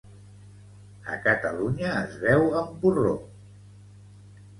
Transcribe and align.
A 1.15 1.17
Catalunya 1.27 1.91
es 2.05 2.15
beu 2.23 2.47
amb 2.61 2.73
porró. 2.87 3.13